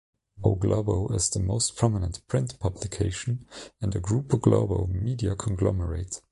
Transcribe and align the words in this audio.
"O 0.43 0.55
Globo" 0.55 1.09
is 1.09 1.29
the 1.29 1.39
most 1.39 1.75
prominent 1.75 2.25
print 2.27 2.59
publication 2.59 3.45
in 3.83 3.91
the 3.91 3.99
Grupo 3.99 4.41
Globo 4.41 4.87
media 4.87 5.35
conglomerate. 5.35 6.21